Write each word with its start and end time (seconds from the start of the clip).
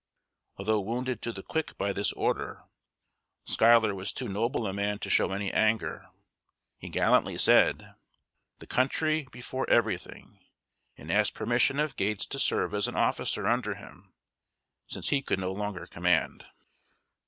Although 0.57 0.79
wounded 0.79 1.21
to 1.21 1.31
the 1.31 1.43
quick 1.43 1.77
by 1.77 1.93
this 1.93 2.11
order, 2.13 2.63
Schuyler 3.45 3.93
was 3.93 4.11
too 4.11 4.27
noble 4.27 4.65
a 4.65 4.73
man 4.73 4.97
to 4.97 5.11
show 5.11 5.31
any 5.31 5.53
anger. 5.53 6.09
He 6.79 6.89
gallantly 6.89 7.37
said, 7.37 7.93
"The 8.57 8.65
country 8.65 9.27
before 9.31 9.69
everything," 9.69 10.39
and 10.97 11.11
asked 11.11 11.35
permission 11.35 11.79
of 11.79 11.97
Gates 11.97 12.25
to 12.25 12.39
serve 12.39 12.73
as 12.73 12.87
an 12.87 12.95
officer 12.95 13.45
under 13.45 13.75
him, 13.75 14.11
since 14.87 15.09
he 15.09 15.21
could 15.21 15.37
no 15.37 15.51
longer 15.53 15.85
command. 15.85 16.47